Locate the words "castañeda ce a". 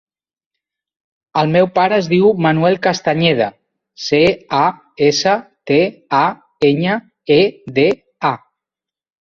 2.87-4.63